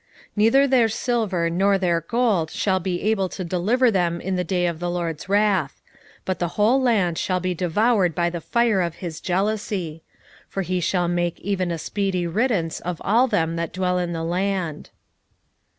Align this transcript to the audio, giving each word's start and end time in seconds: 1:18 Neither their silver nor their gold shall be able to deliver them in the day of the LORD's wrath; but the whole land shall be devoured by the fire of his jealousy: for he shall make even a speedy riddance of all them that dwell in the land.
1:18 0.29 0.29
Neither 0.37 0.67
their 0.67 0.89
silver 0.89 1.47
nor 1.47 1.77
their 1.77 2.01
gold 2.01 2.49
shall 2.49 2.79
be 2.79 3.03
able 3.03 3.29
to 3.29 3.43
deliver 3.43 3.91
them 3.91 4.19
in 4.19 4.35
the 4.35 4.43
day 4.43 4.65
of 4.65 4.79
the 4.79 4.89
LORD's 4.89 5.29
wrath; 5.29 5.79
but 6.25 6.39
the 6.39 6.47
whole 6.57 6.81
land 6.81 7.19
shall 7.19 7.39
be 7.39 7.53
devoured 7.53 8.15
by 8.15 8.27
the 8.31 8.41
fire 8.41 8.81
of 8.81 8.95
his 8.95 9.21
jealousy: 9.21 10.01
for 10.49 10.63
he 10.63 10.79
shall 10.79 11.07
make 11.07 11.39
even 11.41 11.69
a 11.69 11.77
speedy 11.77 12.25
riddance 12.25 12.79
of 12.79 12.99
all 13.05 13.27
them 13.27 13.57
that 13.57 13.71
dwell 13.73 13.99
in 13.99 14.11
the 14.11 14.23
land. 14.23 14.89